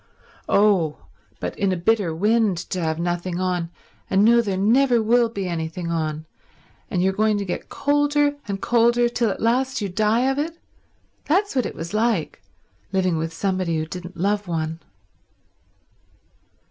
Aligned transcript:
"Oh, 0.49 1.05
but 1.39 1.55
in 1.59 1.71
a 1.71 1.77
bitter 1.77 2.11
wind 2.15 2.57
to 2.71 2.79
have 2.81 2.97
nothing 2.97 3.39
on 3.39 3.69
and 4.09 4.25
know 4.25 4.41
there 4.41 4.57
never 4.57 4.99
will 4.99 5.29
be 5.29 5.47
anything 5.47 5.91
on 5.91 6.25
and 6.89 7.03
you 7.03 7.11
going 7.11 7.37
to 7.37 7.45
get 7.45 7.69
colder 7.69 8.35
and 8.47 8.59
colder 8.59 9.07
till 9.09 9.29
at 9.29 9.39
last 9.43 9.79
you 9.79 9.89
die 9.89 10.21
of 10.27 10.39
it—that's 10.39 11.55
what 11.55 11.67
it 11.67 11.75
was 11.75 11.93
like, 11.93 12.41
living 12.91 13.15
with 13.19 13.31
somebody 13.31 13.77
who 13.77 13.85
didn't 13.85 14.17
love 14.17 14.47
one." 14.47 14.79